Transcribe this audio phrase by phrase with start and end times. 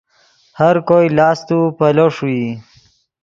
[0.59, 2.43] ہر کوئی لاست و پیلو ݰوئی